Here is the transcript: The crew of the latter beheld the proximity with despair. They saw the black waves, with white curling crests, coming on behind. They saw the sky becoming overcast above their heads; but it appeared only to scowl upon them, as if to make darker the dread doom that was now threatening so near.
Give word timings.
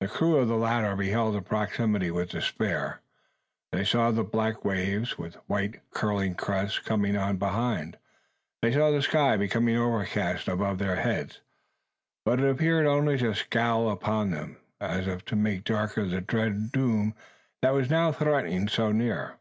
The 0.00 0.08
crew 0.08 0.36
of 0.36 0.48
the 0.48 0.56
latter 0.56 0.96
beheld 0.96 1.34
the 1.34 1.42
proximity 1.42 2.10
with 2.10 2.30
despair. 2.30 3.02
They 3.72 3.84
saw 3.84 4.10
the 4.10 4.24
black 4.24 4.64
waves, 4.64 5.18
with 5.18 5.34
white 5.48 5.82
curling 5.90 6.34
crests, 6.34 6.78
coming 6.78 7.14
on 7.14 7.36
behind. 7.36 7.98
They 8.62 8.72
saw 8.72 8.90
the 8.90 9.02
sky 9.02 9.36
becoming 9.36 9.76
overcast 9.76 10.48
above 10.48 10.78
their 10.78 10.96
heads; 10.96 11.42
but 12.24 12.40
it 12.40 12.48
appeared 12.50 12.86
only 12.86 13.18
to 13.18 13.34
scowl 13.34 13.90
upon 13.90 14.30
them, 14.30 14.56
as 14.80 15.06
if 15.06 15.26
to 15.26 15.36
make 15.36 15.64
darker 15.64 16.06
the 16.08 16.22
dread 16.22 16.72
doom 16.72 17.14
that 17.60 17.74
was 17.74 17.90
now 17.90 18.12
threatening 18.12 18.66
so 18.66 18.92
near. 18.92 19.36